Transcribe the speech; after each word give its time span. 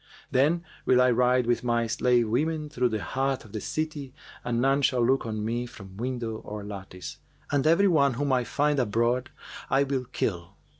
Then 0.31 0.63
will 0.83 0.99
I 0.99 1.11
ride 1.11 1.45
with 1.45 1.63
my 1.63 1.85
slave 1.85 2.27
women 2.27 2.69
through 2.69 2.89
the 2.89 3.03
heart 3.03 3.45
of 3.45 3.51
the 3.51 3.61
city 3.61 4.15
and 4.43 4.59
none 4.59 4.81
shall 4.81 5.05
look 5.05 5.27
on 5.27 5.45
me 5.45 5.67
from 5.67 5.95
window 5.97 6.37
or 6.37 6.63
lattice; 6.63 7.19
and 7.51 7.67
every 7.67 7.87
one 7.87 8.15
whom 8.15 8.33
I 8.33 8.43
find 8.43 8.79
abroad 8.79 9.29
I 9.69 9.83
will 9.83 10.05
kill.' 10.05 10.55